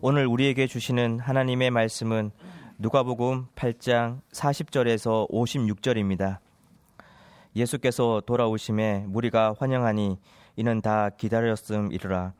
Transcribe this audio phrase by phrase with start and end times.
[0.00, 2.30] 오늘 우리에게 주시는 하나님의 말씀은
[2.78, 6.38] 누가복음 8장 40절에서 56절입니다.
[7.56, 10.18] 예수께서 돌아오심에 무리가 환영하니
[10.54, 12.32] 이는 다 기다렸음이르라.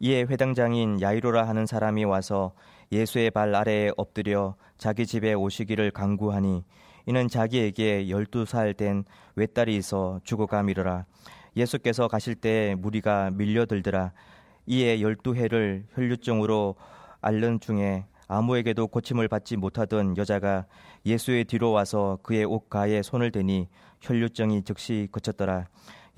[0.00, 2.52] 이에 회당장인 야이로라 하는 사람이 와서
[2.90, 6.64] 예수의 발 아래에 엎드려 자기 집에 오시기를 강구하니
[7.06, 9.04] 이는 자기에게 열두 살 된
[9.36, 11.04] 외딸이 있어 죽어가미르라.
[11.56, 14.10] 예수께서 가실 때 무리가 밀려들더라.
[14.66, 16.74] 이에 열두 해를 혈류증으로
[17.24, 20.66] 앓는 중에 아무에게도 고침을 받지 못하던 여자가
[21.06, 23.68] 예수의 뒤로 와서 그의 옷가에 손을 대니
[24.02, 25.66] 혈류증이 즉시 그쳤더라.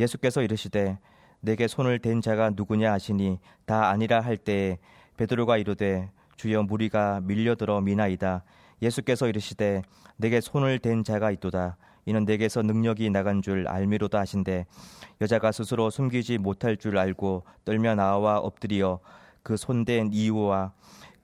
[0.01, 0.99] 예수께서 이르시되
[1.41, 4.79] 내게 손을 댄 자가 누구냐 하시니 다 아니라 할 때에
[5.17, 8.43] 베드로가 이르되 주여 무리가 밀려들어 미나이다.
[8.83, 9.83] 예수께서 이르시되
[10.17, 11.77] 내게 손을 댄 자가 있도다.
[12.05, 14.67] 이는 내게서 능력이 나간 줄 알미로다 하신데
[15.21, 18.99] 여자가 스스로 숨기지 못할 줄 알고 떨며 나와 엎드리어
[19.47, 20.73] 그 손댄 이유와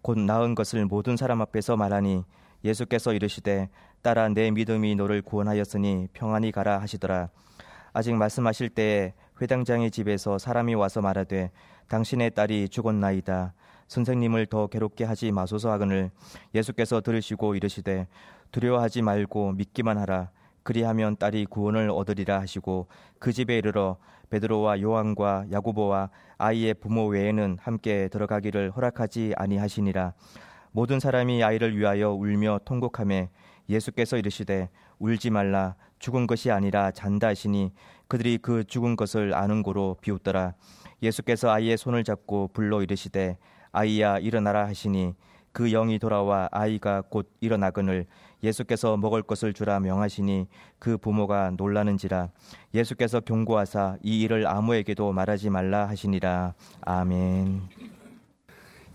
[0.00, 2.22] 곧 나은 것을 모든 사람 앞에서 말하니
[2.62, 3.68] 예수께서 이르시되
[4.00, 7.30] 따라 내 믿음이 너를 구원하였으니 평안히 가라 하시더라.
[7.92, 11.50] 아직 말씀하실 때에 회당장의 집에서 사람이 와서 말하되
[11.88, 13.54] 당신의 딸이 죽었나이다.
[13.88, 16.12] 선생님을 더 괴롭게 하지 마소서 하거늘
[16.54, 18.06] 예수께서 들으시고 이르시되
[18.52, 20.30] 두려워하지 말고 믿기만 하라.
[20.62, 22.86] 그리하면 딸이 구원을 얻으리라 하시고
[23.18, 23.96] 그 집에 이르러
[24.32, 30.14] 베드로와 요한과 야고보와 아이의 부모 외에는 함께 들어가기를 허락하지 아니하시니라.
[30.70, 33.28] 모든 사람이 아이를 위하여 울며 통곡하며
[33.68, 35.74] 예수께서 이르시되 울지 말라.
[35.98, 37.72] 죽은 것이 아니라 잔다 하시니
[38.08, 40.54] 그들이 그 죽은 것을 아는 고로 비웃더라.
[41.02, 43.36] 예수께서 아이의 손을 잡고 불러 이르시되
[43.70, 45.12] 아이야 일어나라 하시니
[45.52, 48.06] 그 영이 돌아와 아이가 곧 일어나거늘
[48.42, 50.46] 예수께서 먹을 것을 주라 명하시니
[50.78, 52.28] 그 부모가 놀라는지라
[52.74, 57.62] 예수께서 경고하사 이 일을 아무에게도 말하지 말라 하시니라 아멘.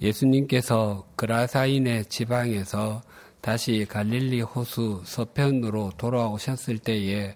[0.02, 3.02] 예수님께서 그라사인의 지방에서
[3.42, 7.36] 다시 갈릴리 호수 서편으로 돌아오셨을 때에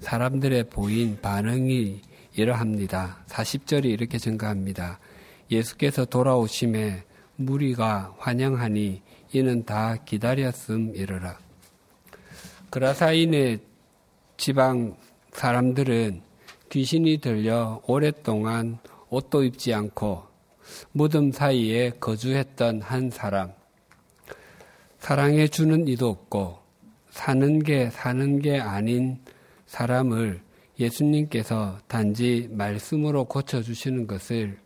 [0.00, 2.00] 사람들의 보인 반응이
[2.34, 3.24] 이러합니다.
[3.28, 4.98] 40절이 이렇게 증가합니다.
[5.50, 7.04] 예수께서 돌아오심에
[7.44, 11.38] 무리가 환영하니 이는 다 기다렸음 이르라.
[12.70, 13.60] 그라사인의
[14.36, 14.96] 지방
[15.32, 16.22] 사람들은
[16.70, 18.78] 귀신이 들려 오랫동안
[19.10, 20.24] 옷도 입지 않고
[20.92, 23.52] 무덤 사이에 거주했던 한 사람.
[24.98, 26.58] 사랑해 주는 이도 없고
[27.10, 29.18] 사는 게 사는 게 아닌
[29.66, 30.40] 사람을
[30.78, 34.58] 예수님께서 단지 말씀으로 고쳐 주시는 것을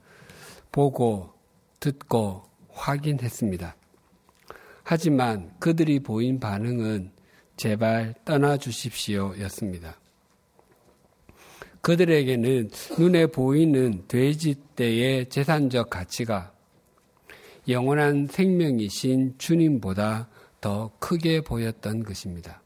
[0.71, 1.33] 보고
[1.81, 2.46] 듣고
[2.77, 3.75] 확인했습니다.
[4.85, 7.11] 하지만 그들이 보인 반응은
[7.57, 9.99] 제발 떠나 주십시오 였습니다.
[11.81, 16.53] 그들에게는 눈에 보이는 돼지떼의 재산적 가치가
[17.69, 20.29] 영원한 생명이신 주님보다
[20.61, 22.63] 더 크게 보였던 것입니다.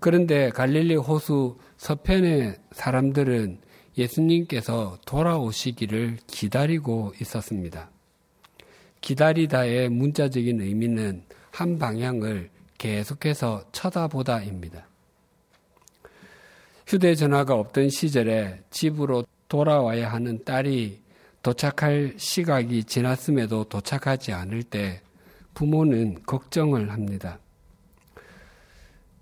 [0.00, 3.60] 그런데 갈릴리 호수 서편의 사람들은
[3.98, 7.90] 예수님께서 돌아오시기를 기다리고 있었습니다.
[9.06, 11.22] 기다리다의 문자적인 의미는
[11.52, 14.84] 한 방향을 계속해서 쳐다보다입니다.
[16.88, 21.00] 휴대전화가 없던 시절에 집으로 돌아와야 하는 딸이
[21.40, 25.02] 도착할 시각이 지났음에도 도착하지 않을 때
[25.54, 27.38] 부모는 걱정을 합니다.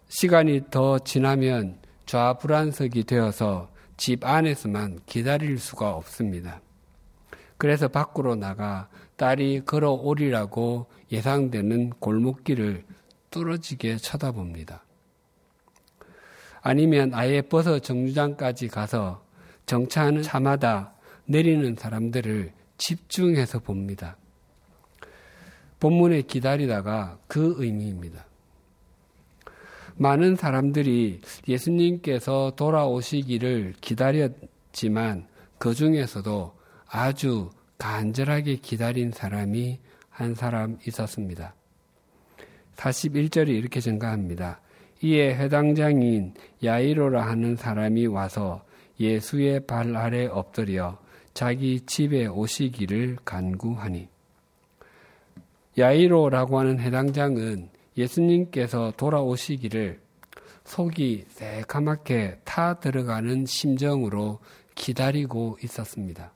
[0.08, 6.62] 시간이 더 지나면 좌불안석이 되어서 집 안에서만 기다릴 수가 없습니다.
[7.58, 12.84] 그래서 밖으로 나가 딸이 걸어오리라고 예상되는 골목길을
[13.30, 14.84] 뚫어지게 쳐다봅니다.
[16.62, 19.22] 아니면 아예 버스 정류장까지 가서
[19.66, 20.94] 정차하는 차마다
[21.26, 24.16] 내리는 사람들을 집중해서 봅니다.
[25.80, 28.24] 본문에 기다리다가 그 의미입니다.
[29.96, 36.54] 많은 사람들이 예수님께서 돌아오시기를 기다렸지만 그 중에서도
[36.88, 37.50] 아주
[37.84, 39.78] 간절하게 기다린 사람이
[40.08, 41.54] 한 사람 있었습니다.
[42.76, 44.62] 41절이 이렇게 증가합니다.
[45.02, 46.32] 이에 해당장인
[46.64, 48.64] 야이로라 하는 사람이 와서
[48.98, 50.98] 예수의 발 아래 엎드려
[51.34, 54.08] 자기 집에 오시기를 간구하니
[55.76, 60.00] 야이로라고 하는 해당장은 예수님께서 돌아오시기를
[60.64, 64.38] 속이 새카맣게 타 들어가는 심정으로
[64.74, 66.33] 기다리고 있었습니다.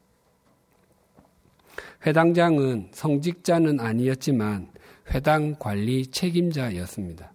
[2.07, 4.71] 회당장은 성직자는 아니었지만
[5.11, 7.33] 회당 관리 책임자였습니다.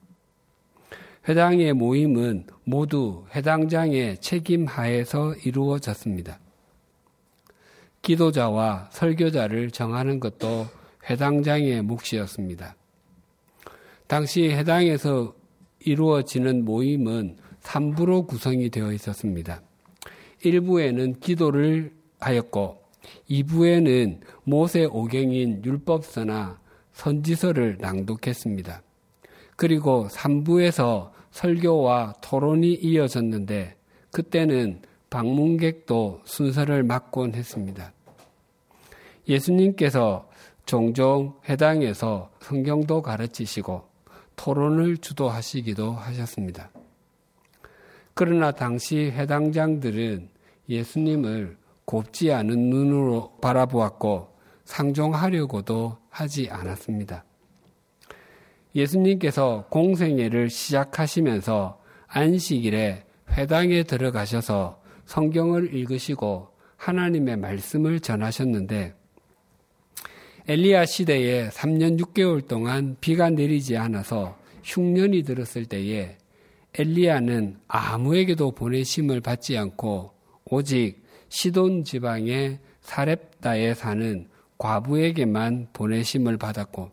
[1.28, 6.40] 회당의 모임은 모두 회당장의 책임 하에서 이루어졌습니다.
[8.02, 10.68] 기도자와 설교자를 정하는 것도
[11.10, 12.76] 회당장의 몫이었습니다.
[14.08, 15.34] 당시 해당에서
[15.80, 19.62] 이루어지는 모임은 3부로 구성이 되어 있었습니다.
[20.44, 22.83] 1부에는 기도를 하였고
[23.30, 26.60] 2부에는 모세 오경인 율법서나
[26.94, 28.82] 선지서를 낭독했습니다.
[29.56, 33.76] 그리고 3부에서 설교와 토론이 이어졌는데
[34.12, 37.94] 그때는 방문객도 순서를 맡곤 했습니다.
[39.28, 40.30] 예수님께서
[40.66, 43.88] 종종 해당에서 성경도 가르치시고
[44.36, 46.72] 토론을 주도하시기도 하셨습니다.
[48.14, 50.30] 그러나 당시 해당장들은
[50.70, 51.58] 예수님을
[51.94, 54.28] 곱지 않은 눈으로 바라보았고
[54.66, 57.24] 상종하려고도 하지 않았습니다.
[58.74, 66.48] 예수님께서 공생애를 시작하시면서 안식일에 회당에 들어가셔서 성경을 읽으시고
[66.78, 68.96] 하나님의 말씀을 전하셨는데
[70.48, 76.18] 엘리야 시대에 3년 6개월 동안 비가 내리지 않아서 흉년이 들었을 때에
[76.74, 80.12] 엘리야는 아무에게도 보내심을 받지 않고
[80.46, 81.03] 오직
[81.34, 86.92] 시돈 지방의 사렙다에 사는 과부에게만 보내심을 받았고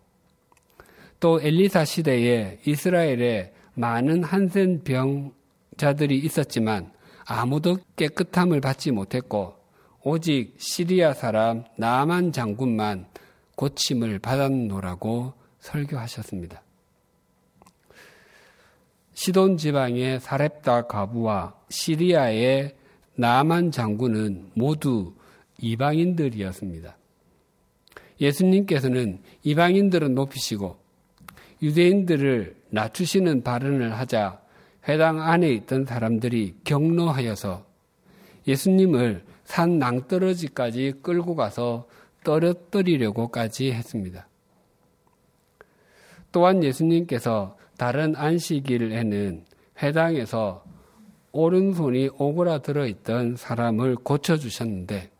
[1.21, 6.91] 또 엘리사 시대에 이스라엘에 많은 한센 병자들이 있었지만
[7.27, 9.57] 아무도 깨끗함을 받지 못했고
[10.03, 13.09] 오직 시리아 사람 나만 장군만
[13.57, 16.63] 고침을 받았노라고 설교하셨습니다.
[19.13, 22.80] 시돈 지방의 사렙다 가부와 시리아의
[23.21, 25.13] 나만 장군은 모두
[25.59, 26.97] 이방인들이었습니다.
[28.19, 30.79] 예수님께서는 이방인들은 높이시고
[31.63, 34.41] 유대인들을 낮추시는 발언을 하자
[34.89, 37.67] 회당 안에 있던 사람들이 경로하여서
[38.49, 41.87] 예수님을 산 낭떠러지까지 끌고 가서
[42.25, 44.29] 떨어뜨리려고까지 했습니다.
[46.33, 49.45] 또한 예수님께서 다른 안식일에는
[49.83, 50.65] 회당에서
[51.33, 55.11] 오른손이 오그라들어 있던 사람을 고쳐주셨는데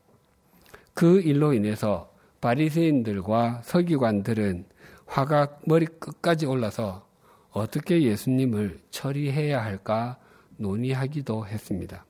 [0.95, 4.65] 그 일로 인해서 바리새인들과 서기관들은
[5.07, 7.07] 화가 머리 끝까지 올라서
[7.51, 10.19] 어떻게 예수님을 처리해야 할까
[10.57, 12.05] 논의하기도 했습니다.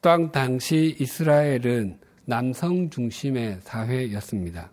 [0.00, 4.70] 또한 당시 이스라엘은 남성 중심의 사회였습니다.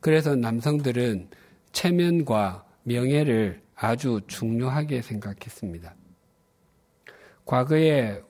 [0.00, 1.28] 그래서 남성들은
[1.72, 5.94] 체면과 명예를 아주 중요하게 생각했습니다.
[7.48, 8.20] 과거에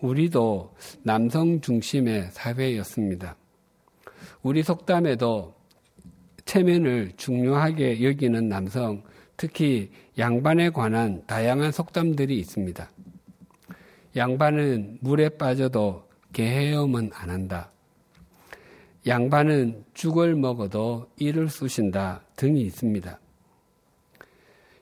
[0.00, 3.36] 우리도 남성 중심의 사회였습니다.
[4.42, 5.54] 우리 속담에도
[6.44, 9.04] 체면을 중요하게 여기는 남성,
[9.36, 12.90] 특히 양반에 관한 다양한 속담들이 있습니다.
[14.16, 16.02] 양반은 물에 빠져도
[16.32, 17.70] 개헤엄은 안 한다.
[19.06, 23.16] 양반은 죽을 먹어도 이를 쑤신다 등이 있습니다.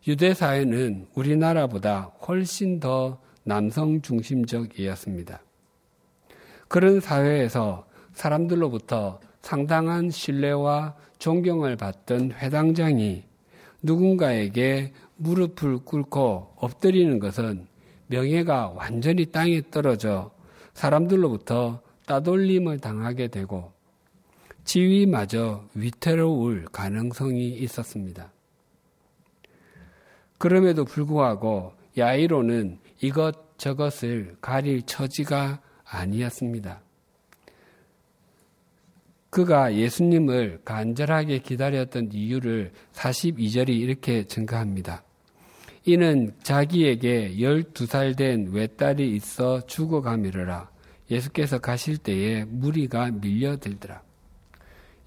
[0.09, 5.41] 유대 사회는 우리나라보다 훨씬 더 남성 중심적이었습니다.
[6.69, 13.25] 그런 사회에서 사람들로부터 상당한 신뢰와 존경을 받던 회당장이
[13.83, 17.67] 누군가에게 무릎을 꿇고 엎드리는 것은
[18.07, 20.31] 명예가 완전히 땅에 떨어져
[20.75, 23.73] 사람들로부터 따돌림을 당하게 되고
[24.65, 28.33] 지위마저 위태로울 가능성이 있었습니다.
[30.39, 36.81] 그럼에도 불구하고 야이로는 이것 저것을 가릴 처지가 아니었습니다.
[39.29, 45.03] 그가 예수님을 간절하게 기다렸던 이유를 42절이 이렇게 증가합니다.
[45.85, 50.71] 이는 자기에게 12살 된 외딸이 있어 죽어가미르라.
[51.11, 54.01] 예수께서 가실 때에 무리가 밀려들더라.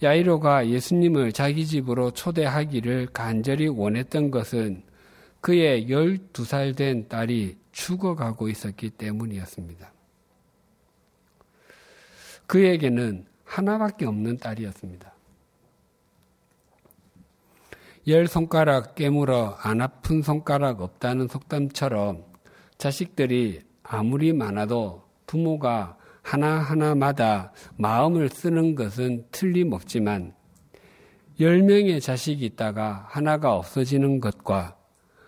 [0.03, 4.83] 야이로가 예수님을 자기 집으로 초대하기를 간절히 원했던 것은
[5.45, 9.93] 그의 12살 된 딸이 죽어가고 있었기 때문이었습니다.
[12.47, 15.13] 그에게는 하나밖에 없는 딸이었습니다.
[18.07, 22.25] 열 손가락 깨물어 안 아픈 손가락 없다는 속담처럼
[22.79, 30.33] 자식들이 아무리 많아도 부모가 하나하나마다 마음을 쓰는 것은 틀림없지만
[31.39, 34.74] 열명의 자식이 있다가 하나가 없어지는 것과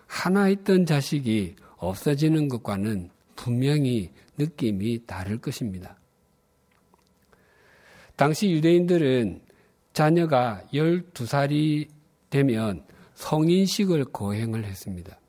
[0.08, 5.96] 하나 있던 자식이 없어지는 것과는 분명히 느낌이 다를 것입니다.
[8.16, 9.42] 당시 유대인들은
[9.92, 11.88] 자녀가 12살이
[12.30, 12.84] 되면
[13.14, 15.20] 성인식을 거행을 했습니다.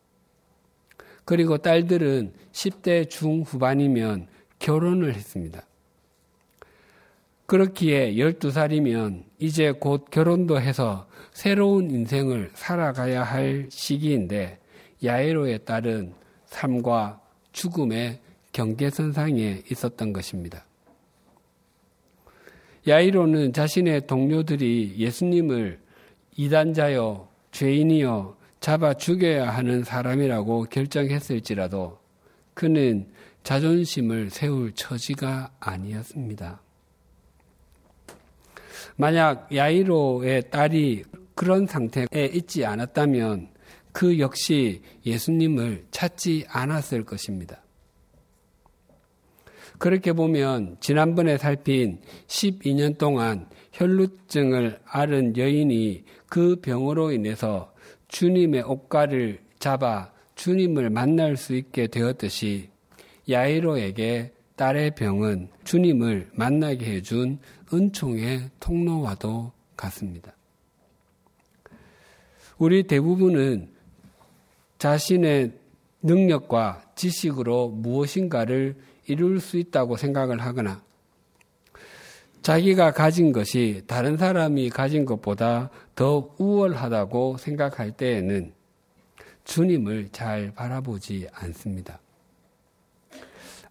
[1.25, 5.61] 그리고 딸들은 10대 중후반이면 결혼을 했습니다.
[7.45, 14.58] 그렇기에 12살이면 이제 곧 결혼도 해서 새로운 인생을 살아가야 할 시기인데
[15.03, 16.13] 야이로의 딸은
[16.45, 18.19] 삶과 죽음의
[18.51, 20.65] 경계선상에 있었던 것입니다.
[22.87, 25.79] 야이로는 자신의 동료들이 예수님을
[26.35, 31.99] 이단자여 죄인이여 잡아 죽여야 하는 사람이라고 결정했을지라도
[32.53, 33.07] 그는
[33.43, 36.61] 자존심을 세울 처지가 아니었습니다.
[38.95, 41.03] 만약 야이로의 딸이
[41.35, 43.49] 그런 상태에 있지 않았다면
[43.99, 47.61] 그 역시 예수님을 찾지 않았을 것입니다.
[49.77, 57.73] 그렇게 보면 지난번에 살핀 12년 동안 혈루증을 앓은 여인이 그 병으로 인해서
[58.07, 62.69] 주님의 옷가를 잡아 주님을 만날 수 있게 되었듯이
[63.29, 67.39] 야이로에게 딸의 병은 주님을 만나게 해준
[67.73, 70.33] 은총의 통로와도 같습니다.
[72.57, 73.77] 우리 대부분은
[74.79, 75.51] 자신의
[76.01, 80.81] 능력과 지식으로 무엇인가를 이룰 수 있다고 생각을 하거나
[82.41, 88.53] 자기가 가진 것이 다른 사람이 가진 것보다 더 우월하다고 생각할 때에는
[89.43, 91.99] 주님을 잘 바라보지 않습니다.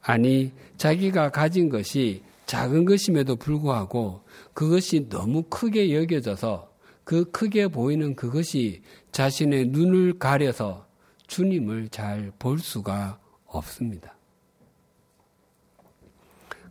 [0.02, 4.22] 아니, 자기가 가진 것이 작은 것임에도 불구하고
[4.52, 6.70] 그것이 너무 크게 여겨져서
[7.04, 10.87] 그 크게 보이는 그것이 자신의 눈을 가려서
[11.28, 14.14] 주님을 잘 볼 수가 없습니다.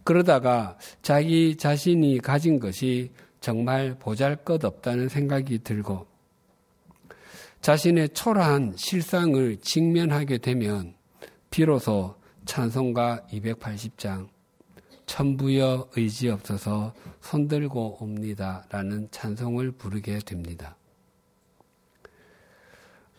[0.04, 3.12] 그러다가 자기 자신이 가진 것이
[3.42, 6.08] 정말 보잘 것 없다는 생각이 들고
[7.62, 10.96] 자신의 초라한 실상을 직면하게 되면
[11.50, 14.30] 비로소 찬송가 280장
[15.06, 20.78] 천부여 의지 없어서 손들고 옵니다 라는 찬송을 부르게 됩니다.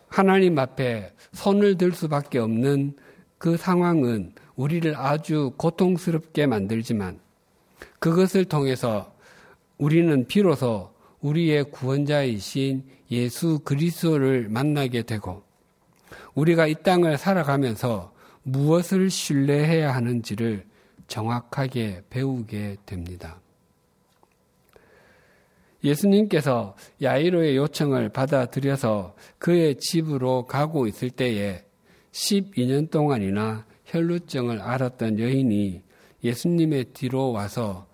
[0.09, 2.97] 하나님 앞에 손을 들 수밖에 없는
[3.39, 7.21] 그 상황은 우리를 아주 고통스럽게 만들지만
[7.99, 9.15] 그것을 통해서
[9.77, 15.43] 우리는 비로소 우리의 구원자이신 예수 그리스도를 만나게 되고
[16.35, 18.13] 우리가 이 땅을 살아가면서
[18.43, 20.65] 무엇을 신뢰해야 하는지를
[21.07, 23.41] 정확하게 배우게 됩니다.
[25.85, 31.65] 예수님께서 야이로의 요청을 받아들여서 그의 집으로 가고 있을 때에
[32.13, 35.83] 12년 동안이나 혈루증을 앓았던 여인이
[36.25, 37.87] 예수님의 뒤로 와서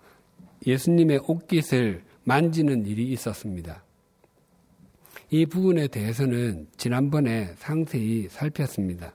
[0.65, 3.83] 예수님의 옷깃을 만지는 일이 있었습니다.
[5.29, 9.13] 이 부분에 대해서는 지난번에 상세히 살폈습니다.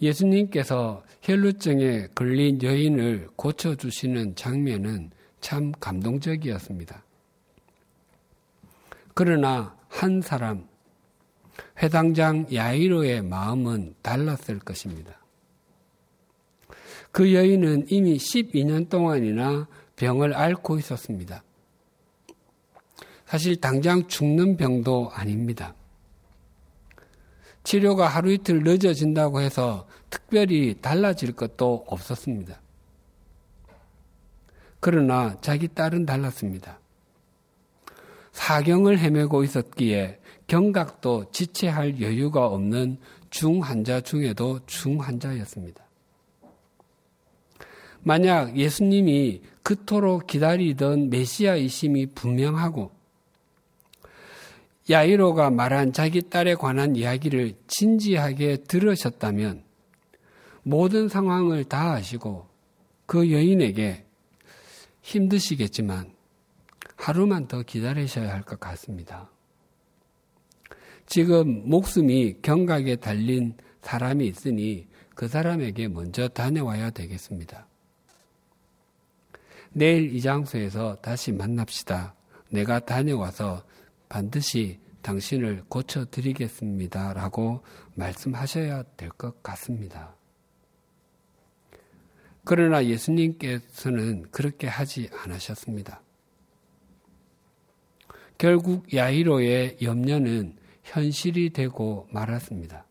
[0.00, 5.10] 예수님께서 혈루증에 걸린 여인을 고쳐주시는 장면은
[5.42, 7.04] 참 감동적이었습니다.
[9.12, 10.66] 그러나 한 사람,
[11.82, 15.18] 회당장 야이로의 마음은 달랐을 것입니다.
[17.10, 21.42] 그 여인은 이미 12년 동안이나 병을 앓고 있었습니다.
[23.26, 25.74] 사실 당장 죽는 병도 아닙니다.
[27.64, 32.61] 치료가 하루 이틀 늦어진다고 해서 특별히 달라질 것도 없었습니다.
[34.82, 36.80] 그러나 자기 딸은 달랐습니다.
[38.32, 42.98] 사경을 헤매고 있었기에 경각도 지체할 여유가 없는
[43.30, 45.84] 중환자 중에도 중환자였습니다.
[48.00, 52.90] 만약 예수님이 그토록 기다리던 메시아이심이 분명하고
[54.90, 59.62] 야이로가 말한 자기 딸에 관한 이야기를 진지하게 들으셨다면
[60.64, 62.48] 모든 상황을 다 아시고
[63.06, 64.06] 그 여인에게
[65.02, 66.14] 힘드시겠지만
[66.96, 69.30] 하루만 더 기다리셔야 할 것 같습니다.
[71.06, 77.66] 지금 목숨이 경각에 달린 사람이 있으니 그 사람에게 먼저 다녀와야 되겠습니다.
[79.72, 82.14] 내일 이 장소에서 다시 만납시다.
[82.50, 83.64] 내가 다녀와서
[84.08, 87.14] 반드시 당신을 고쳐드리겠습니다.
[87.14, 87.62] 라고
[87.94, 90.14] 말씀하셔야 될 것 같습니다.
[92.44, 96.02] 그러나 예수님께서는 그렇게 하지 않으셨습니다.
[98.38, 102.84] 결국 야이로의 염려는 현실이 되고 말았습니다.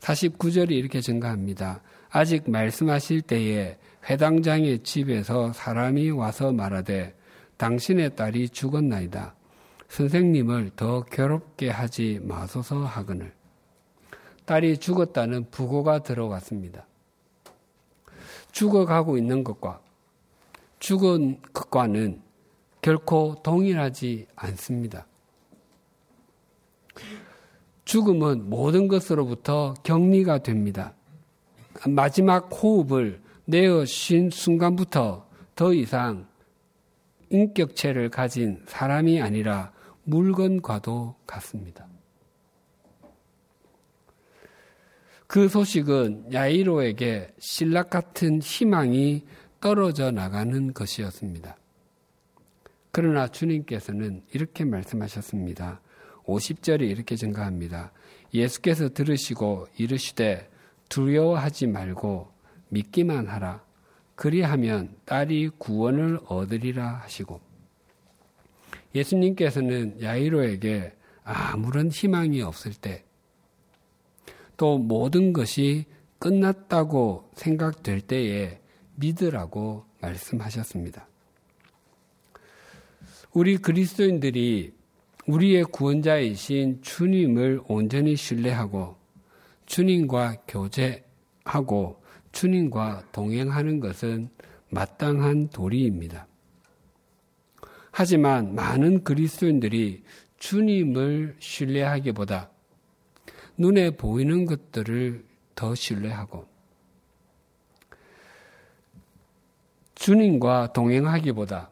[0.00, 1.82] 49절이 이렇게 증가합니다.
[2.10, 3.76] 아직 말씀하실 때에
[4.08, 7.14] 회당장의 집에서 사람이 와서 말하되
[7.56, 9.34] 당신의 딸이 죽었나이다.
[9.88, 13.32] 선생님을 더 괴롭게 하지 마소서 하거늘.
[14.44, 16.86] 딸이 죽었다는 부고가 들어왔습니다.
[18.54, 19.80] 죽어가고 있는 것과
[20.78, 22.22] 죽은 것과는
[22.80, 25.06] 결코 동일하지 않습니다.
[27.84, 30.94] 죽음은 모든 것으로부터 격리가 됩니다.
[31.88, 36.26] 마지막 호흡을 내어 쉰 순간부터 더 이상
[37.30, 39.72] 인격체를 가진 사람이 아니라
[40.04, 41.88] 물건과도 같습니다.
[45.34, 49.24] 그 소식은 야이로에게 신락 같은 희망이
[49.60, 51.56] 떨어져 나가는 것이었습니다.
[52.92, 55.80] 그러나 주님께서는 이렇게 말씀하셨습니다.
[56.26, 57.90] 50절에 이렇게 증가합니다.
[58.32, 60.48] 예수께서 들으시고 이르시되
[60.88, 62.30] 두려워하지 말고
[62.68, 63.64] 믿기만 하라.
[64.14, 67.40] 그리하면 딸이 구원을 얻으리라 하시고
[68.94, 70.92] 예수님께서는 야이로에게
[71.24, 73.02] 아무런 희망이 없을 때
[74.56, 75.86] 또 모든 것이
[76.18, 78.60] 끝났다고 생각될 때에
[78.96, 81.08] 믿으라고 말씀하셨습니다.
[83.32, 84.72] 우리 그리스도인들이
[85.26, 88.96] 우리의 구원자이신 주님을 온전히 신뢰하고
[89.66, 94.28] 주님과 교제하고 주님과 동행하는 것은
[94.70, 96.26] 마땅한 도리입니다.
[97.90, 100.02] 하지만 많은 그리스도인들이
[100.38, 102.50] 주님을 신뢰하기보다
[103.56, 106.46] 눈에 보이는 것들을 더 신뢰하고
[109.94, 111.70] 주님과 동행하기보다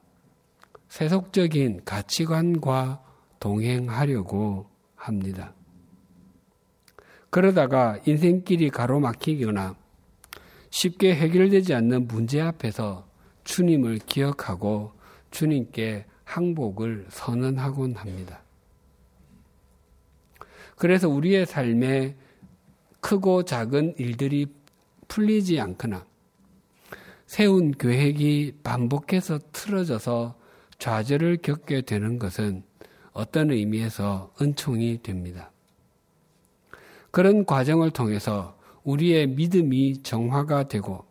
[0.88, 3.02] 세속적인 가치관과
[3.40, 5.54] 동행하려고 합니다.
[7.30, 9.74] 그러다가 인생길이 가로막히거나
[10.70, 13.06] 쉽게 해결되지 않는 문제 앞에서
[13.44, 14.92] 주님을 기억하고
[15.30, 18.41] 주님께 항복을 선언하곤 합니다.
[20.76, 22.16] 그래서 우리의 삶에
[23.00, 24.46] 크고 작은 일들이
[25.08, 26.06] 풀리지 않거나
[27.26, 30.36] 세운 계획이 반복해서 틀어져서
[30.78, 32.62] 좌절을 겪게 되는 것은
[33.12, 35.50] 어떤 의미에서 은총이 됩니다.
[37.10, 41.04] 그런 과정을 통해서 우리의 믿음이 정화가 되고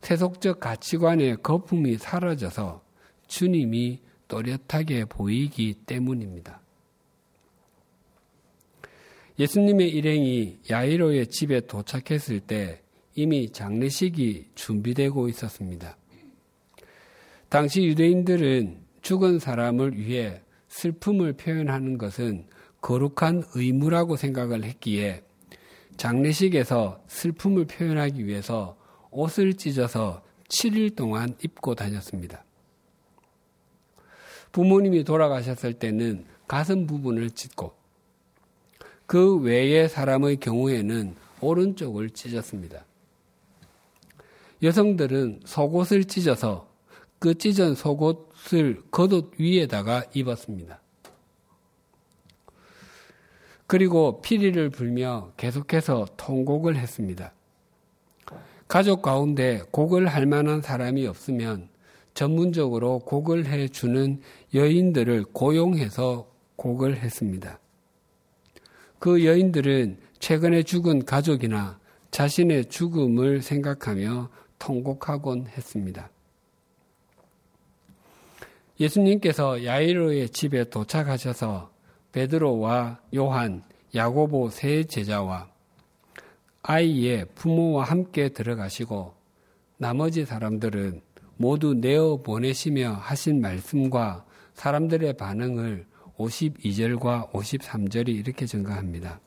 [0.00, 2.82] 세속적 가치관의 거품이 사라져서
[3.26, 6.60] 주님이 또렷하게 보이기 때문입니다.
[9.38, 12.82] 예수님의 일행이 야이로의 집에 도착했을 때
[13.14, 15.96] 이미 장례식이 준비되고 있었습니다.
[17.48, 22.46] 당시 유대인들은 죽은 사람을 위해 슬픔을 표현하는 것은
[22.80, 25.22] 거룩한 의무라고 생각을 했기에
[25.96, 28.76] 장례식에서 슬픔을 표현하기 위해서
[29.10, 32.44] 옷을 찢어서 7일 동안 입고 다녔습니다.
[34.52, 37.74] 부모님이 돌아가셨을 때는 가슴 부분을 찢고
[39.08, 42.84] 그 외의 사람의 경우에는 오른쪽을 찢었습니다.
[44.62, 46.68] 여성들은 속옷을 찢어서
[47.18, 50.82] 그 찢은 속옷을 겉옷 위에다가 입었습니다.
[53.66, 57.32] 그리고 피리를 불며 계속해서 통곡을 했습니다.
[58.68, 61.70] 가족 가운데 곡을 할 만한 사람이 없으면
[62.12, 64.20] 전문적으로 곡을 해주는
[64.52, 67.58] 여인들을 고용해서 곡을 했습니다.
[68.98, 71.78] 그 여인들은 최근에 죽은 가족이나
[72.10, 76.10] 자신의 죽음을 생각하며 통곡하곤 했습니다.
[78.80, 81.70] 예수님께서 야이로의 집에 도착하셔서
[82.12, 83.62] 베드로와 요한,
[83.94, 85.48] 야고보 세 제자와
[86.62, 89.14] 아이의 부모와 함께 들어가시고
[89.78, 91.00] 나머지 사람들은
[91.36, 95.86] 모두 내어 보내시며 하신 말씀과 사람들의 반응을
[96.18, 99.20] 52절과 53절이 이렇게 증가합니다.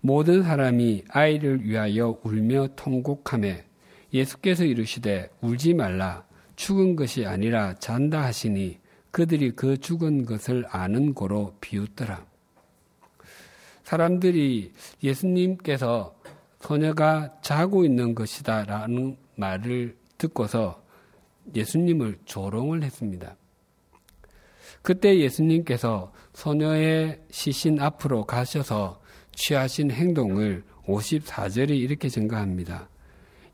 [0.00, 3.64] 모든 사람이 아이를 위하여 울며 통곡함에
[4.12, 6.24] 예수께서 이르시되 울지 말라
[6.56, 8.78] 죽은 것이 아니라 잔다 하시니
[9.10, 12.24] 그들이 그 죽은 것을 아는 고로 비웃더라.
[13.82, 14.72] 사람들이
[15.02, 16.14] 예수님께서
[16.60, 20.82] 소녀가 자고 있는 것이다 라는 말을 듣고서
[21.54, 23.36] 예수님을 조롱을 했습니다.
[24.82, 29.00] 그때 예수님께서 소녀의 시신 앞으로 가셔서
[29.32, 32.88] 취하신 행동을 54절이 이렇게 증가합니다.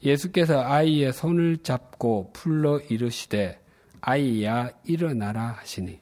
[0.03, 3.61] 예수께서 아이의 손을 잡고 풀러 이르시되
[4.01, 5.99] 아이야 일어나라 하시니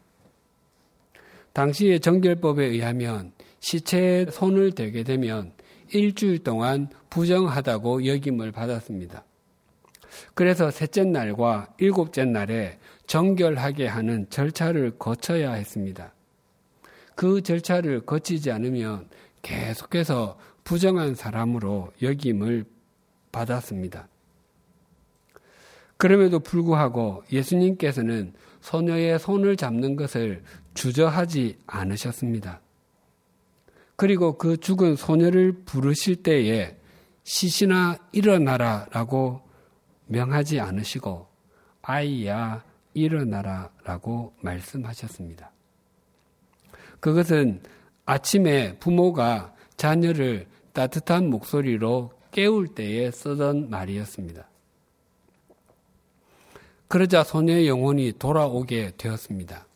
[1.52, 5.52] 당시의 정결법에 의하면 시체에 손을 대게 되면
[5.92, 9.24] 일주일 동안 부정하다고 여김을 받았습니다.
[10.34, 16.12] 그래서 셋째 날과 일곱째 날에 정결하게 하는 절차를 거쳐야 했습니다.
[17.14, 19.08] 그 절차를 거치지 않으면
[19.42, 22.64] 계속해서 부정한 사람으로 여김을
[23.30, 24.08] 받았습니다.
[25.96, 30.42] 그럼에도 불구하고 예수님께서는 소녀의 손을 잡는 것을
[30.74, 32.60] 주저하지 않으셨습니다.
[33.96, 36.76] 그리고 그 죽은 소녀를 부르실 때에
[37.22, 39.42] 시신아 일어나라 라고
[40.06, 41.26] 명하지 않으시고
[41.82, 42.64] 아이야
[42.94, 45.50] 일어나라 라고 말씀하셨습니다.
[47.00, 47.60] 그것은
[48.06, 54.48] 아침에 부모가 자녀를 따뜻한 목소리로 깨울 때에 쓰던 말이었습니다.
[56.88, 59.66] 그러자 소녀의 영혼이 돌아오게 되었습니다.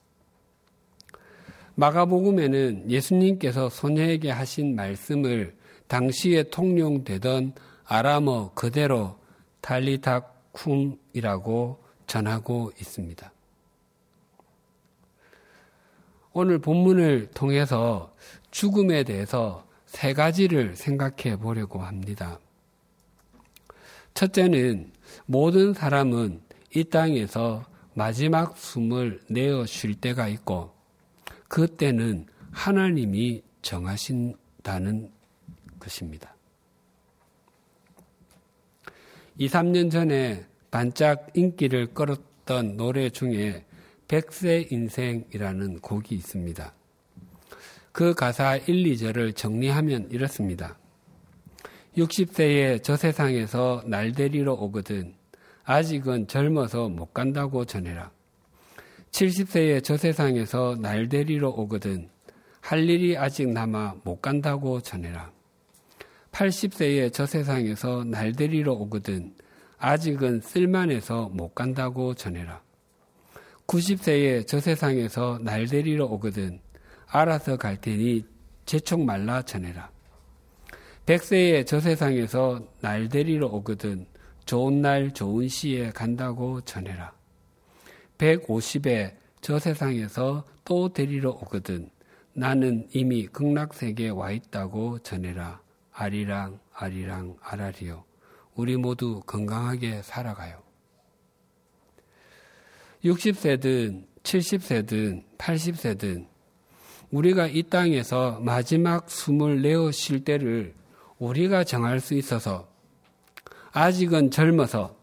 [1.74, 5.54] 마가복음에는 예수님께서 소녀에게 하신 말씀을
[5.86, 7.54] 당시에 통용되던
[7.84, 9.16] 아람어 그대로
[9.60, 10.28] 달리다쿰이라고
[12.08, 13.32] 전하고 있습니다.
[16.32, 18.14] 오늘 본문을 통해서
[18.50, 22.38] 죽음에 대해서 세 가지를 생각해 보려고 합니다.
[24.14, 24.92] 첫째는
[25.26, 26.42] 모든 사람은
[26.74, 30.74] 이 땅에서 마지막 숨을 내어 쉴 때가 있고
[31.48, 35.10] 그때는 하나님이 정하신다는
[35.78, 36.34] 것입니다.
[39.38, 43.64] 2, 3년 전에 반짝 인기를 끌었던 노래 중에
[44.06, 46.72] 백세 인생이라는 곡이 있습니다.
[47.92, 50.78] 그 가사 1, 2절을 정리하면 이렇습니다.
[51.96, 55.14] 60세에 저 세상에서 날 데리러 오거든
[55.64, 58.10] 아직은 젊어서 못 간다고 전해라.
[59.10, 62.08] 70세에 저 세상에서 날 데리러 오거든
[62.60, 65.32] 할 일이 아직 남아 못 간다고 전해라.
[66.32, 69.34] 80세에 저 세상에서 날 데리러 오거든
[69.78, 72.62] 아직은 쓸만해서 못 간다고 전해라.
[73.66, 76.60] 90세에 저 세상에서 날 데리러 오거든
[77.06, 78.24] 알아서 갈 테니
[78.66, 79.90] 재촉 말라 전해라.
[81.06, 84.06] 100세에 저 세상에서 날 데리러 오거든
[84.44, 87.12] 좋은 날 좋은 시에 간다고 전해라.
[88.18, 91.88] 150에 저 세상에서 또 데리러 오거든
[92.32, 95.60] 나는 이미 극락세계에 와 있다고 전해라.
[95.92, 98.07] 아리랑 아리랑 아라리요.
[98.58, 100.60] 우리 모두 건강하게 살아가요.
[103.04, 106.26] 60세든 70세든 80세든
[107.12, 110.74] 우리가 이 땅에서 마지막 숨을 내어 쉴 때를
[111.20, 112.68] 우리가 정할 수 있어서
[113.70, 114.96] 아직은 젊어서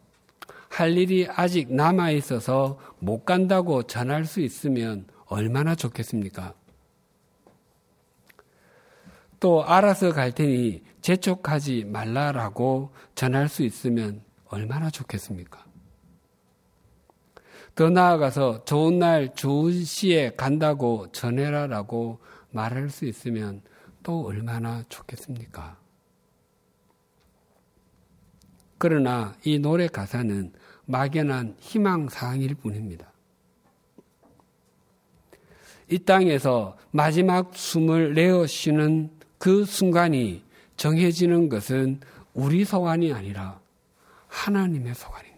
[0.67, 6.53] 할 일이 아직 남아 있어서 못 간다고 전할 수 있으면 얼마나 좋겠습니까?
[9.45, 15.63] 또 알아서 갈 테니 재촉하지 말라라고 전할 수 있으면 얼마나 좋겠습니까?
[17.75, 23.61] 더 나아가서 좋은 날 좋은 시에 간다고 전해라라고 말할 수 있으면
[24.01, 25.77] 또 얼마나 좋겠습니까?
[28.79, 30.53] 그러나 이 노래 가사는
[30.85, 33.13] 막연한 희망사항일 뿐입니다.
[35.91, 40.43] 이 땅에서 마지막 숨을 내어 쉬는 그 순간이
[40.77, 41.99] 정해지는 것은
[42.33, 43.59] 우리 소관이 아니라
[44.27, 45.35] 하나님의 소관입니다.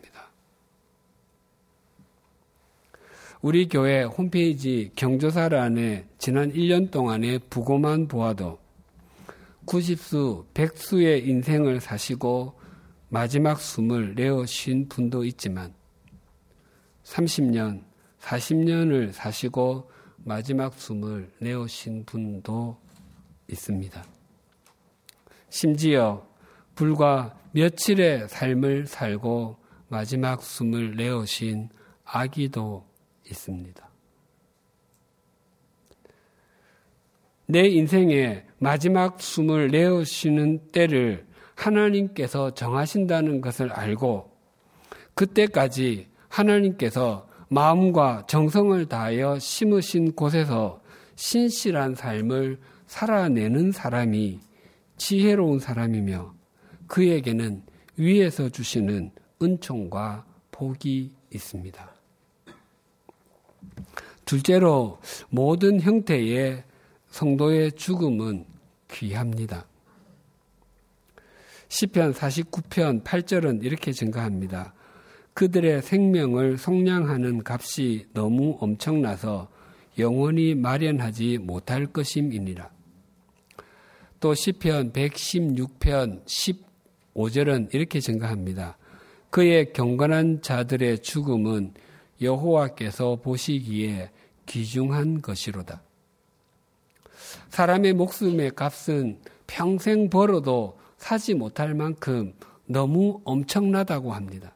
[3.42, 8.60] 우리 교회 홈페이지 경조사란에 지난 1년 동안의 부고만 보아도
[9.68, 12.58] 90수, 100수의 인생을 사시고
[13.10, 15.74] 마지막 숨을 내어 쉰 분도 있지만
[17.04, 17.84] 30년,
[18.20, 22.78] 40년을 사시고 마지막 숨을 내어 쉰 분도
[23.50, 24.04] 있습니다.
[25.50, 26.28] 심지어
[26.76, 29.58] 불과 며칠의 삶을 살고
[29.88, 31.70] 마지막 숨을 내어 쉰
[32.04, 32.86] 아기도
[33.26, 33.88] 있습니다.
[37.48, 44.32] 내 인생의 마지막 숨을 내어쉬는 때를 하나님께서 정하신다는 것을 알고
[45.14, 50.82] 그때까지 하나님께서 마음과 정성을 다하여 심으신 곳에서
[51.16, 54.40] 신실한 삶을 살아내는 사람이
[54.98, 56.34] 지혜로운 사람이며
[56.88, 57.64] 그에게는
[57.98, 61.94] 위에서 주시는 은총과 복이 있습니다.
[64.26, 66.64] 둘째로 모든 형태의
[67.10, 68.46] 성도의 죽음은
[68.92, 69.66] 귀합니다.
[71.70, 74.74] 시편 49편 8절은 이렇게 증가합니다.
[75.34, 79.50] 그들의 생명을 속량하는 값이 너무 엄청나서
[80.00, 82.77] 영원히 마련하지 못할 것임이니라.
[84.20, 88.78] 또 시편 116편 15절은 이렇게 증가합니다.
[89.30, 91.74] 그의 경건한 자들의 죽음은
[92.22, 94.10] 여호와께서 보시기에
[94.48, 95.84] 귀중한 것이로다.
[97.50, 102.34] 사람의 목숨의 값은 평생 벌어도 사지 못할 만큼
[102.66, 104.56] 너무 엄청나다고 합니다.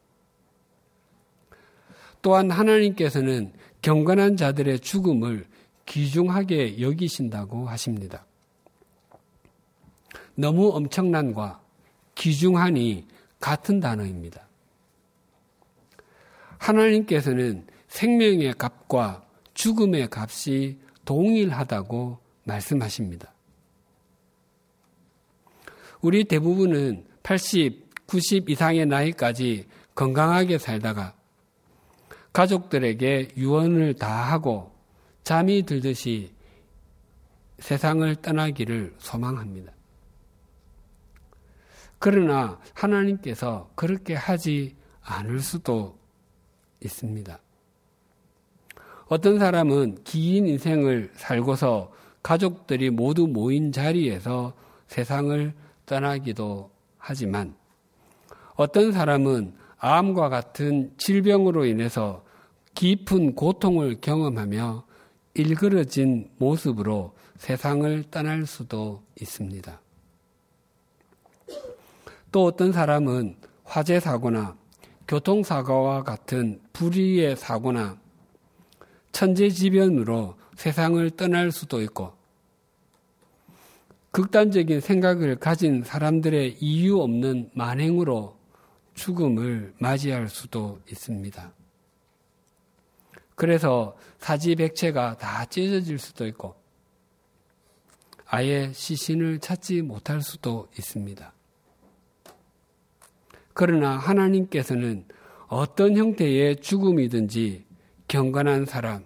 [2.22, 5.46] 또한 하나님께서는 경건한 자들의 죽음을
[5.86, 8.26] 귀중하게 여기신다고 하십니다.
[10.36, 11.62] 너무 엄청난과
[12.16, 13.08] 귀중하니
[13.40, 14.48] 같은 단어입니다.
[16.58, 23.34] 하나님께서는 생명의 값과 죽음의 값이 동일하다고 말씀하십니다.
[26.02, 31.16] 우리 대부분은 80, 90 이상의 나이까지 건강하게 살다가
[32.34, 34.72] 가족들에게 유언을 다 하고
[35.24, 36.34] 잠이 들듯이
[37.60, 39.74] 세상을 떠나기를 소망합니다.
[42.02, 46.00] 그러나 하나님께서 그렇게 하지 않을 수도
[46.84, 47.40] 있습니다.
[49.06, 51.92] 어떤 사람은 긴 인생을 살고서
[52.24, 54.54] 가족들이 모두 모인 자리에서
[54.88, 55.54] 세상을
[55.86, 57.54] 떠나기도 하지만
[58.56, 62.26] 어떤 사람은 암과 같은 질병으로 인해서
[62.74, 64.86] 깊은 고통을 경험하며
[65.36, 69.80] 일그러진 모습으로 세상을 떠날 수도 있습니다.
[72.32, 74.56] 또 어떤 사람은 화재 사고나
[75.08, 78.00] 교통사고와 같은 불의의 사고나
[79.12, 82.14] 천재지변으로 세상을 떠날 수도 있고
[84.12, 88.38] 극단적인 생각을 가진 사람들의 이유 없는 만행으로
[88.94, 91.52] 죽음을 맞이할 수도 있습니다.
[93.36, 96.56] 그래서 사지백체가 다 찢어질 수도 있고
[98.26, 101.34] 아예 시신을 찾지 못할 수도 있습니다.
[103.54, 105.06] 그러나 하나님께서는
[105.48, 107.66] 어떤 형태의 죽음이든지
[108.08, 109.04] 경건한 사람,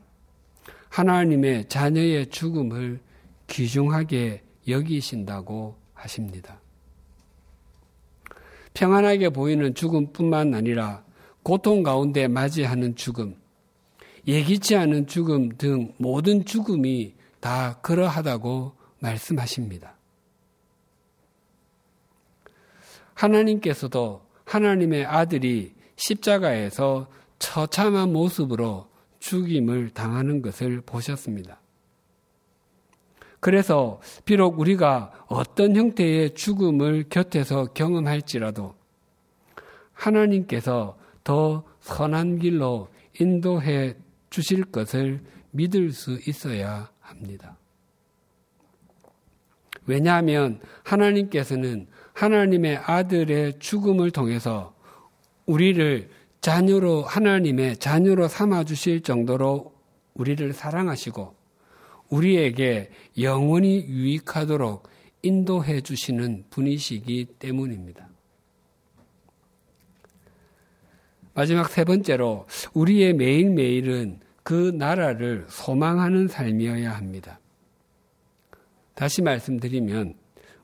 [0.90, 3.00] 하나님의 자녀의 죽음을
[3.48, 6.60] 귀중하게 여기신다고 하십니다.
[8.74, 11.04] 평안하게 보이는 죽음뿐만 아니라
[11.44, 13.36] 고통 가운데 맞이하는 죽음,
[14.28, 19.96] 예기치 않은 죽음 등 모든 죽음이 다 그러하다고 말씀하십니다.
[23.14, 27.08] 하나님께서도 하나님의 아들이 십자가에서
[27.40, 28.88] 처참한 모습으로
[29.20, 31.60] 죽임을 당하는 것을 보셨습니다.
[33.40, 38.76] 그래서 비록 우리가 어떤 형태의 죽음을 곁에서 경험할지라도
[39.94, 43.96] 하나님께서 더 선한 길로 인도해
[44.30, 47.58] 주실 것을 믿을 수 있어야 합니다.
[49.86, 54.74] 왜냐하면 하나님께서는 하나님의 아들의 죽음을 통해서
[55.46, 56.10] 우리를
[56.42, 59.74] 자녀로 하나님의 자녀로 삼아 주실 정도로
[60.14, 61.36] 우리를 사랑하시고
[62.10, 64.88] 우리에게 영원히 유익하도록
[65.24, 68.08] 인도해 주시는 분이시기 때문입니다.
[71.34, 77.40] 마지막 세 번째로 우리의 매일매일은 그 나라를 소망하는 삶이어야 합니다.
[78.94, 80.14] 다시 말씀드리면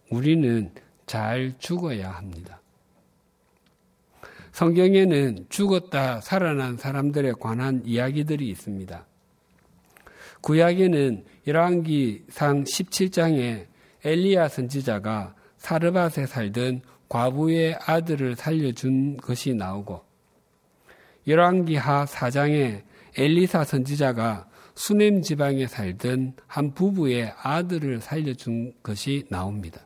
[0.10, 0.72] 우리는
[1.12, 2.62] 잘 죽어야 합니다.
[4.54, 9.06] 성경에는 죽었다 살아난 사람들에 관한 이야기들이 있습니다.
[10.39, 13.65] 구약에는 열왕기상 17장에
[14.06, 20.06] 엘리야 선지자가 사르밧에 살던 과부의 아들을 살려준 것이 나오고
[21.28, 22.84] 열왕기하 4장에
[23.17, 29.86] 엘리사 선지자가 수넴 지방에 살던 한 부부의 아들을 살려준 것이 나옵니다.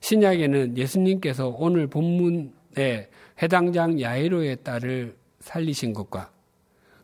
[0.00, 3.08] 신약에는 예수님께서 오늘 본문에
[3.42, 6.30] 해당장 야이로의 딸을 살리신 것과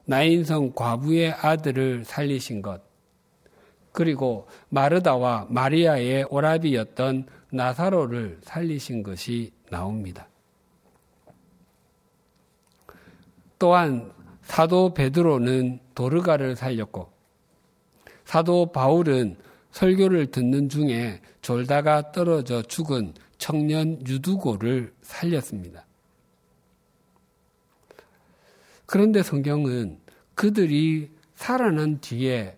[0.05, 2.81] 나인성 과부의 아들을 살리신 것,
[3.93, 10.29] 그리고 마르다와 마리아의 오라비였던 나사로를 살리신 것이 나옵니다.
[13.59, 17.11] 또한 사도 베드로는 도르가를 살렸고
[18.25, 19.37] 사도 바울은
[19.71, 25.87] 설교를 듣는 중에 졸다가 떨어져 죽은 청년 유두고를 살렸습니다.
[28.85, 30.01] 그런데 성경은
[30.35, 32.57] 그들이 살아난 뒤에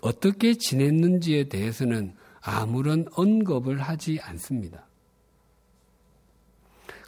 [0.00, 4.86] 어떻게 지냈는지에 대해서는 아무런 언급을 하지 않습니다.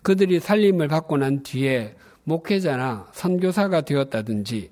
[0.02, 4.70] 그들이 살림을 받고 난 뒤에 목회자나 선교사가 되었다든지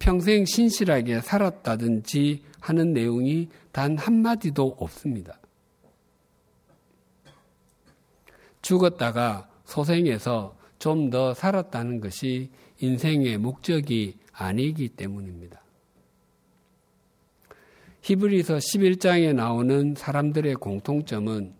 [0.00, 5.38] 평생 신실하게 살았다든지 하는 내용이 단 한마디도 없습니다.
[8.64, 12.50] 죽었다가 소생해서 좀 더 살았다는 것이
[12.80, 15.62] 인생의 목적이 아니기 때문입니다.
[18.02, 21.54] 히브리서 11장에 나오는 사람들의 공통점은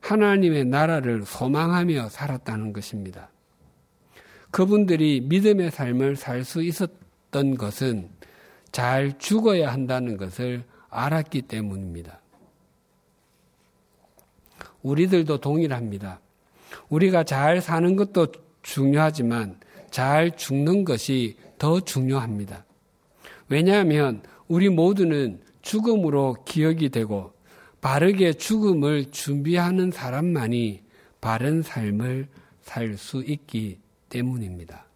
[0.00, 3.30] 하나님의 나라를 소망하며 살았다는 것입니다.
[4.50, 8.10] 그분들이 믿음의 삶을 살 수 있었던 것은
[8.72, 12.20] 잘 죽어야 한다는 것을 알았기 때문입니다.
[14.82, 16.20] 우리들도 동일합니다.
[16.88, 18.28] 우리가 잘 사는 것도
[18.62, 19.58] 중요하지만
[19.90, 22.64] 잘 죽는 것이 더 중요합니다.
[23.48, 27.32] 왜냐하면 우리 모두는 죽음으로 기억이 되고
[27.80, 30.82] 바르게 죽음을 준비하는 사람만이
[31.20, 32.28] 바른 삶을
[32.62, 34.86] 살 수 있기 때문입니다.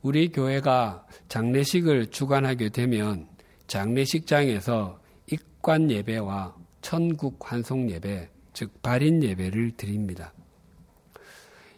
[0.00, 3.28] 우리 교회가 장례식을 주관하게 되면
[3.66, 10.32] 장례식장에서 입관 예배와 천국 환송 예배, 즉 발인 예배를 드립니다.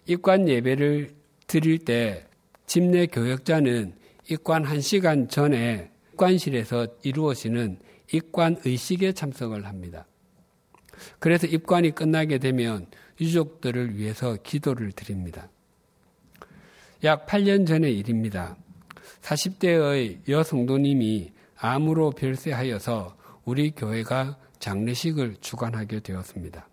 [0.06, 1.14] 입관 예배를
[1.46, 2.26] 드릴 때
[2.66, 3.94] 집내 교역자는
[4.30, 7.78] 입관 1시간 전에 입관실에서 이루어지는
[8.12, 10.06] 입관 의식에 참석을 합니다.
[11.18, 12.86] 그래서 입관이 끝나게 되면
[13.20, 15.48] 유족들을 위해서 기도를 드립니다.
[17.02, 18.56] 약 8년 전의 일입니다.
[19.22, 26.66] 40대의 여성도님이 암으로 별세하여서 우리 교회가 장례식을 주관하게 되었습니다.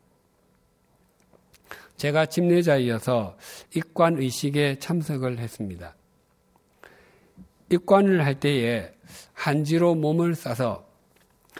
[1.97, 3.37] 제가 집례자이어서
[3.75, 5.93] 입관 의식에 참석을 했습니다.
[7.69, 8.93] 입관을 할 때에
[9.33, 10.87] 한지로 몸을 싸서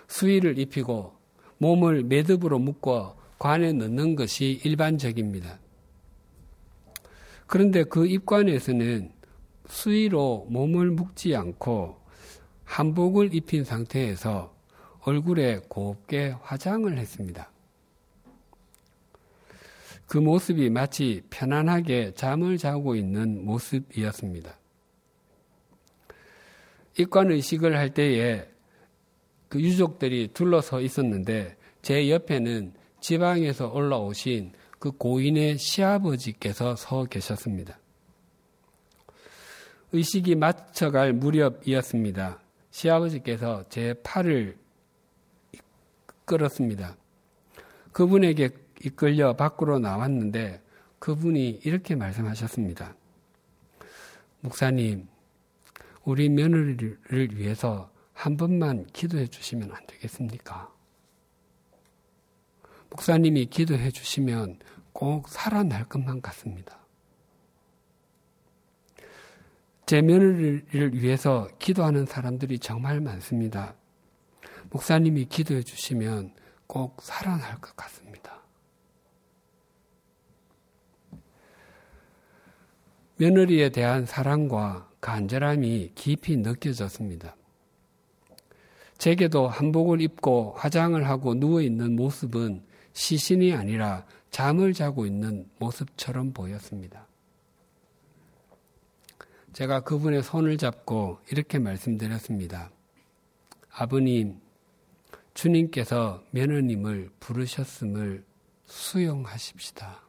[0.08, 1.14] 수의를 입히고
[1.58, 5.60] 몸을 매듭으로 묶어 관에 넣는 것이 일반적입니다.
[7.46, 9.12] 그런데 그 입관에서는
[9.68, 12.00] 수의로 몸을 묶지 않고
[12.64, 14.51] 한복을 입힌 상태에서
[15.02, 17.50] 얼굴에 곱게 화장을 했습니다.
[20.06, 24.58] 그 모습이 마치 편안하게 잠을 자고 있는 모습이었습니다.
[27.00, 28.46] 입관 의식을 할 때에
[29.48, 37.80] 그 유족들이 둘러서 있었는데 제 옆에는 지방에서 올라오신 그 고인의 시아버지께서 서 계셨습니다.
[39.94, 42.40] 의식이 맞춰갈 무렵이었습니다.
[42.72, 44.58] 시아버지께서 제 팔을
[46.32, 46.96] 끌었습니다.
[47.92, 48.52] 그분에게
[48.86, 50.64] 이끌려 밖으로 나왔는데
[51.00, 52.96] 그분이 이렇게 말씀하셨습니다.
[54.40, 55.10] 목사님,
[56.06, 60.74] 우리 며느리를 위해서 한 번만 기도해 주시면 안 되겠습니까?
[62.92, 64.60] 목사님이 기도해 주시면
[64.94, 66.80] 꼭 살아날 것만 같습니다.
[69.86, 73.76] 제 며느리를 위해서 기도하는 사람들이 정말 많습니다.
[74.72, 76.34] 목사님이 기도해 주시면
[76.66, 78.42] 꼭 살아날 것 같습니다.
[83.18, 87.36] 며느리에 대한 사랑과 간절함이 깊이 느껴졌습니다.
[88.98, 97.08] 제게도 한복을 입고 화장을 하고 누워 있는 모습은 시신이 아니라 잠을 자고 있는 모습처럼 보였습니다.
[99.54, 102.72] 제가 그분의 손을 잡고 이렇게 말씀드렸습니다.
[103.70, 104.40] 아버님,
[105.34, 108.24] 주님께서 며느님을 부르셨음을
[108.66, 110.02] 수용하십시다.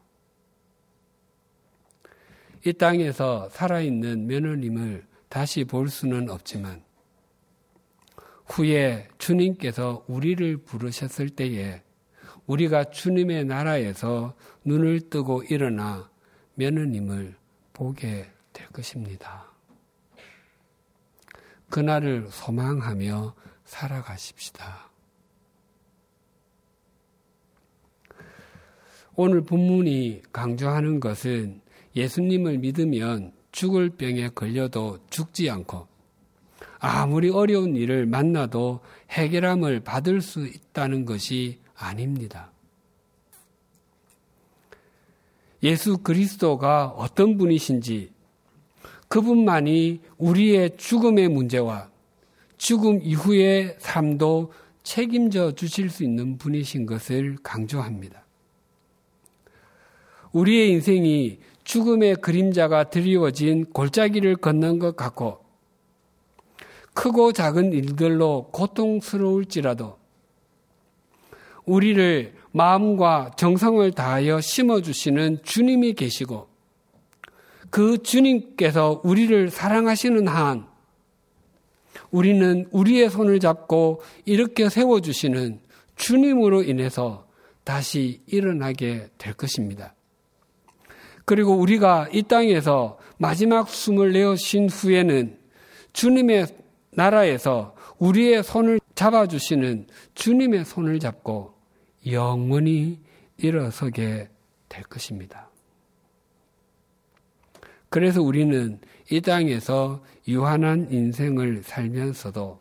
[2.65, 6.85] 이 땅에서 살아있는 며느님을 다시 볼 수는 없지만
[8.47, 11.83] 후에 주님께서 우리를 부르셨을 때에
[12.47, 16.11] 우리가 주님의 나라에서 눈을 뜨고 일어나
[16.55, 17.35] 며느님을
[17.73, 19.51] 보게 될 것입니다.
[21.71, 24.92] 그날을 소망하며 살아가십시다.
[29.25, 31.61] 오늘 본문이 강조하는 것은
[31.95, 35.87] 예수님을 믿으면 죽을 병에 걸려도 죽지 않고
[36.81, 38.81] 아무리 어려운 일을 만나도
[39.11, 42.51] 해결함을 받을 수 있다는 것이 아닙니다.
[45.63, 48.11] 예수 그리스도가 어떤 분이신지
[49.07, 51.93] 그분만이 우리의 죽음의 문제와
[52.57, 58.23] 죽음 이후의 삶도 책임져 주실 수 있는 분이신 것을 강조합니다.
[60.33, 65.43] 우리의 인생이 죽음의 그림자가 드리워진 골짜기를 걷는 것 같고
[66.95, 69.97] 크고 작은 일들로 고통스러울지라도
[71.65, 76.49] 우리를 마음과 정성을 다하여 심어주시는 주님이 계시고
[77.71, 80.67] 그 주님께서 우리를 사랑하시는 한
[82.11, 85.61] 우리는 우리의 손을 잡고 이렇게 세워주시는
[85.97, 87.27] 주님으로 인해서
[87.65, 89.95] 다시 일어나게 될 것입니다.
[91.25, 95.39] 그리고 우리가 이 땅에서 마지막 숨을 내어쉰 후에는
[95.93, 96.47] 주님의
[96.91, 101.55] 나라에서 우리의 손을 잡아주시는 주님의 손을 잡고
[102.11, 103.01] 영원히
[103.37, 104.29] 일어서게
[104.69, 105.49] 될 것입니다.
[107.89, 112.61] 그래서 우리는 이 땅에서 유한한 인생을 살면서도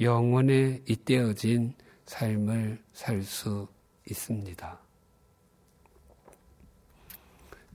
[0.00, 1.74] 영원에 잇대어진
[2.06, 3.68] 삶을 살 수
[4.08, 4.89] 있습니다.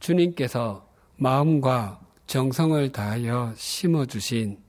[0.05, 4.63] 주님께서 마음과 정성을 다하여 심어주신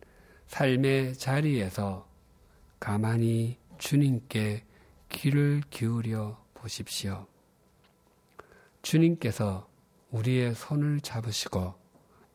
[0.46, 2.08] 삶의 자리에서
[2.80, 4.64] 가만히 주님께
[5.10, 7.26] 귀를 기울여 보십시오.
[8.80, 9.68] 주님께서
[10.10, 11.74] 우리의 손을 잡으시고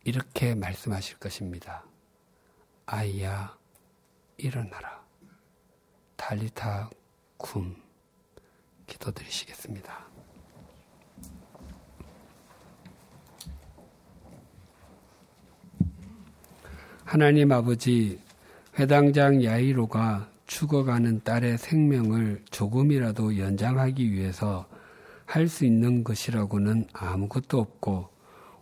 [0.03, 1.83] 이렇게 말씀하실 것입니다.
[2.85, 3.57] 아이야,
[4.37, 5.03] 일어나라.
[6.17, 6.91] 달리타
[7.39, 7.75] 쿰.
[8.85, 10.10] 기도드리시겠습니다.
[17.11, 18.19] 하나님 아버지,
[18.79, 24.65] 회당장 야이로가 죽어가는 딸의 생명을 조금이라도 연장하기 위해서
[25.25, 28.07] 할 수 있는 것이라고는 아무것도 없고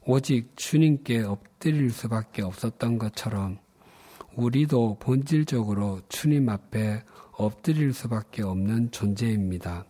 [0.04, 3.60] 오직 주님께 엎드릴 수밖에 없었던 것처럼
[4.36, 9.86] 우리도 본질적으로 주님 앞에 엎드릴 수밖에 없는 존재입니다.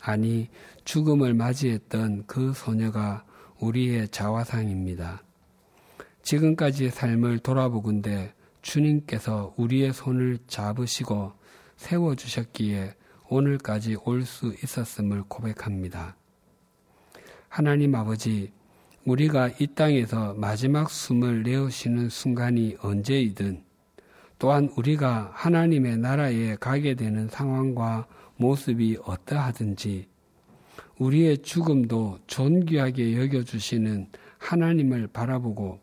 [0.00, 0.48] 아니,
[0.86, 3.26] 죽음을 맞이했던 그 소녀가
[3.58, 5.22] 우리의 자화상입니다.
[6.22, 11.32] 지금까지의 삶을 돌아보건대 주님께서 우리의 손을 잡으시고
[11.76, 12.94] 세워주셨기에
[13.28, 16.16] 오늘까지 올 수 있었음을 고백합니다.
[17.48, 18.52] 하나님 아버지,
[19.04, 23.64] 우리가 이 땅에서 마지막 숨을 내어쉬는 순간이 언제이든
[24.38, 28.06] 또한 우리가 하나님의 나라에 가게 되는 상황과
[28.36, 30.06] 모습이 어떠하든지
[30.98, 34.08] 우리의 죽음도 존귀하게 여겨주시는
[34.38, 35.80] 하나님을 바라보고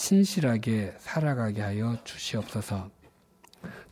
[0.00, 2.90] 신실하게 살아가게 하여 주시옵소서.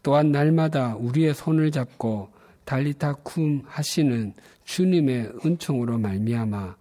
[0.03, 2.31] 또한 날마다 우리의 손을 잡고
[2.65, 4.33] 달리타 쿰 하시는
[4.65, 6.77] 주님의 은총으로 말미암아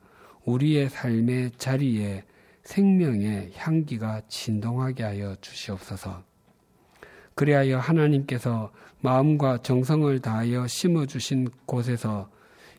[0.45, 2.23] 우리의 삶의 자리에
[2.63, 6.23] 생명의 향기가 진동하게 하여 주시옵소서.
[7.35, 8.71] 그리하여 하나님께서
[9.01, 12.29] 마음과 정성을 다하여 심어주신 곳에서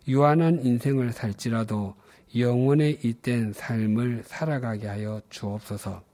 [0.09, 1.94] 유한한 인생을 살지라도
[2.36, 6.07] 영원에 잇된 삶을 살아가게 하여 주옵소서.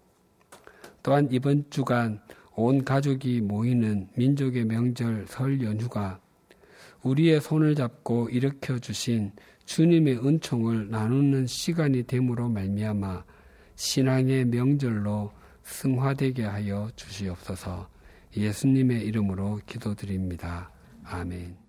[1.05, 2.19] 또한 이번 주간
[2.57, 6.19] 온 가족이 모이는 민족의 명절 설 연휴가
[7.03, 9.31] 우리의 손을 잡고 일으켜 주신
[9.67, 13.23] 주님의 은총을 나누는 시간이 됨으로 말미암아
[13.77, 15.31] 신앙의 명절로
[15.63, 17.89] 승화되게 하여 주시옵소서.
[18.37, 20.71] 예수님의 이름으로 기도드립니다.
[21.05, 21.64] 아멘.